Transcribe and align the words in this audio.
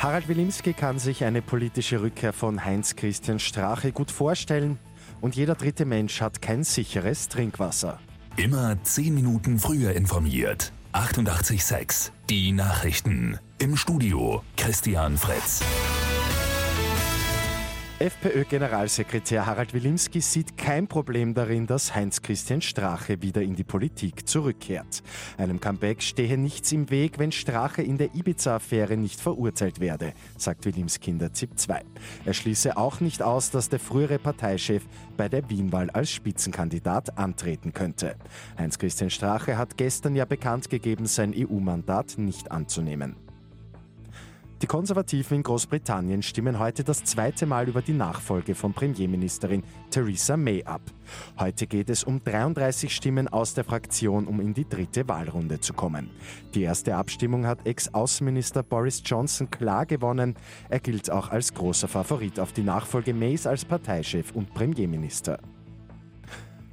Harald 0.00 0.28
Wilimski 0.28 0.72
kann 0.72 0.98
sich 0.98 1.24
eine 1.24 1.42
politische 1.42 2.00
Rückkehr 2.00 2.32
von 2.32 2.64
Heinz-Christian 2.64 3.38
Strache 3.38 3.92
gut 3.92 4.10
vorstellen 4.10 4.78
und 5.20 5.36
jeder 5.36 5.54
dritte 5.54 5.84
Mensch 5.84 6.22
hat 6.22 6.40
kein 6.40 6.64
sicheres 6.64 7.28
Trinkwasser. 7.28 8.00
Immer 8.38 8.82
zehn 8.82 9.14
Minuten 9.14 9.58
früher 9.58 9.92
informiert. 9.92 10.72
88.6 10.94 12.12
Die 12.30 12.52
Nachrichten. 12.52 13.38
Im 13.58 13.76
Studio 13.76 14.42
Christian 14.56 15.18
Fritz. 15.18 15.62
FPÖ-Generalsekretär 18.00 19.44
Harald 19.44 19.74
Wilimski 19.74 20.22
sieht 20.22 20.56
kein 20.56 20.88
Problem 20.88 21.34
darin, 21.34 21.66
dass 21.66 21.94
Heinz-Christian 21.94 22.62
Strache 22.62 23.20
wieder 23.20 23.42
in 23.42 23.54
die 23.54 23.62
Politik 23.62 24.26
zurückkehrt. 24.26 25.02
Einem 25.36 25.60
Comeback 25.60 26.00
stehe 26.00 26.38
nichts 26.38 26.72
im 26.72 26.88
Weg, 26.88 27.18
wenn 27.18 27.30
Strache 27.30 27.82
in 27.82 27.98
der 27.98 28.14
Ibiza-Affäre 28.14 28.96
nicht 28.96 29.20
verurteilt 29.20 29.80
werde, 29.80 30.14
sagt 30.38 30.64
Wilimski 30.64 31.10
in 31.10 31.18
der 31.18 31.34
ZIP 31.34 31.58
2. 31.58 31.82
Er 32.24 32.32
schließe 32.32 32.78
auch 32.78 33.00
nicht 33.00 33.22
aus, 33.22 33.50
dass 33.50 33.68
der 33.68 33.78
frühere 33.78 34.18
Parteichef 34.18 34.82
bei 35.18 35.28
der 35.28 35.50
Wienwahl 35.50 35.90
als 35.90 36.10
Spitzenkandidat 36.10 37.18
antreten 37.18 37.74
könnte. 37.74 38.16
Heinz-Christian 38.56 39.10
Strache 39.10 39.58
hat 39.58 39.76
gestern 39.76 40.16
ja 40.16 40.24
bekannt 40.24 40.70
gegeben, 40.70 41.04
sein 41.04 41.34
EU-Mandat 41.36 42.16
nicht 42.16 42.50
anzunehmen. 42.50 43.29
Die 44.62 44.66
Konservativen 44.66 45.38
in 45.38 45.42
Großbritannien 45.42 46.22
stimmen 46.22 46.58
heute 46.58 46.84
das 46.84 47.02
zweite 47.04 47.46
Mal 47.46 47.66
über 47.70 47.80
die 47.80 47.94
Nachfolge 47.94 48.54
von 48.54 48.74
Premierministerin 48.74 49.62
Theresa 49.88 50.36
May 50.36 50.62
ab. 50.64 50.82
Heute 51.38 51.66
geht 51.66 51.88
es 51.88 52.04
um 52.04 52.22
33 52.22 52.94
Stimmen 52.94 53.26
aus 53.26 53.54
der 53.54 53.64
Fraktion, 53.64 54.26
um 54.26 54.38
in 54.38 54.52
die 54.52 54.68
dritte 54.68 55.08
Wahlrunde 55.08 55.60
zu 55.60 55.72
kommen. 55.72 56.10
Die 56.54 56.60
erste 56.60 56.94
Abstimmung 56.94 57.46
hat 57.46 57.66
Ex-Außenminister 57.66 58.62
Boris 58.62 59.02
Johnson 59.02 59.50
klar 59.50 59.86
gewonnen. 59.86 60.34
Er 60.68 60.80
gilt 60.80 61.10
auch 61.10 61.30
als 61.30 61.54
großer 61.54 61.88
Favorit 61.88 62.38
auf 62.38 62.52
die 62.52 62.62
Nachfolge 62.62 63.14
Mays 63.14 63.46
als 63.46 63.64
Parteichef 63.64 64.32
und 64.32 64.52
Premierminister. 64.52 65.38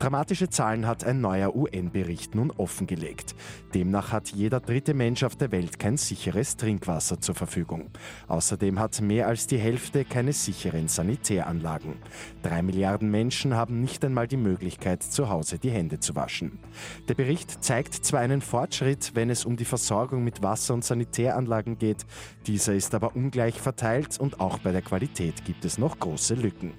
Dramatische 0.00 0.48
Zahlen 0.48 0.86
hat 0.86 1.04
ein 1.04 1.20
neuer 1.20 1.54
UN-Bericht 1.54 2.34
nun 2.34 2.50
offengelegt. 2.52 3.34
Demnach 3.74 4.12
hat 4.12 4.30
jeder 4.30 4.58
dritte 4.58 4.94
Mensch 4.94 5.22
auf 5.24 5.36
der 5.36 5.52
Welt 5.52 5.78
kein 5.78 5.98
sicheres 5.98 6.56
Trinkwasser 6.56 7.20
zur 7.20 7.34
Verfügung. 7.34 7.90
Außerdem 8.26 8.78
hat 8.78 9.02
mehr 9.02 9.28
als 9.28 9.46
die 9.46 9.58
Hälfte 9.58 10.06
keine 10.06 10.32
sicheren 10.32 10.88
Sanitäranlagen. 10.88 11.96
Drei 12.42 12.62
Milliarden 12.62 13.10
Menschen 13.10 13.54
haben 13.54 13.82
nicht 13.82 14.02
einmal 14.02 14.26
die 14.26 14.38
Möglichkeit, 14.38 15.02
zu 15.02 15.28
Hause 15.28 15.58
die 15.58 15.70
Hände 15.70 16.00
zu 16.00 16.16
waschen. 16.16 16.60
Der 17.08 17.14
Bericht 17.14 17.62
zeigt 17.62 17.94
zwar 17.94 18.20
einen 18.20 18.40
Fortschritt, 18.40 19.14
wenn 19.14 19.28
es 19.28 19.44
um 19.44 19.58
die 19.58 19.66
Versorgung 19.66 20.24
mit 20.24 20.42
Wasser- 20.42 20.72
und 20.72 20.82
Sanitäranlagen 20.82 21.76
geht, 21.76 22.06
dieser 22.46 22.74
ist 22.74 22.94
aber 22.94 23.14
ungleich 23.14 23.60
verteilt 23.60 24.18
und 24.18 24.40
auch 24.40 24.60
bei 24.60 24.72
der 24.72 24.80
Qualität 24.80 25.44
gibt 25.44 25.66
es 25.66 25.76
noch 25.76 25.98
große 25.98 26.36
Lücken 26.36 26.72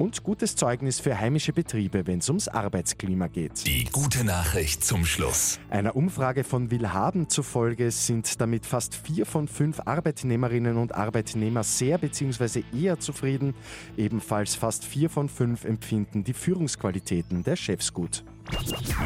und 0.00 0.22
gutes 0.22 0.56
Zeugnis 0.56 0.98
für 0.98 1.20
heimische 1.20 1.52
Betriebe, 1.52 2.06
wenn 2.06 2.20
es 2.20 2.28
ums 2.28 2.48
Arbeitsklima 2.48 3.26
geht. 3.26 3.66
Die 3.66 3.84
gute 3.84 4.24
Nachricht 4.24 4.82
zum 4.82 5.04
Schluss. 5.04 5.60
Einer 5.68 5.94
Umfrage 5.94 6.42
von 6.42 6.70
Willhaben 6.70 7.28
zufolge 7.28 7.90
sind 7.90 8.40
damit 8.40 8.64
fast 8.64 8.94
vier 8.94 9.26
von 9.26 9.46
fünf 9.46 9.80
Arbeitnehmerinnen 9.84 10.78
und 10.78 10.94
Arbeitnehmer 10.94 11.64
sehr 11.64 11.98
bzw. 11.98 12.64
eher 12.74 12.98
zufrieden. 12.98 13.54
Ebenfalls 13.98 14.54
fast 14.54 14.86
vier 14.86 15.10
von 15.10 15.28
fünf 15.28 15.64
empfinden 15.64 16.24
die 16.24 16.32
Führungsqualitäten 16.32 17.44
der 17.44 17.56
Chefs 17.56 17.92
gut. 17.92 18.24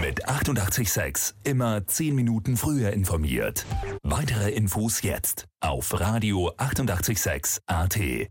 Mit 0.00 0.28
886 0.28 1.34
immer 1.42 1.86
zehn 1.86 2.14
Minuten 2.14 2.56
früher 2.56 2.92
informiert. 2.92 3.66
Weitere 4.02 4.50
Infos 4.52 5.02
jetzt 5.02 5.46
auf 5.60 5.98
Radio 5.98 6.52
886 6.56 7.62
AT. 7.66 8.28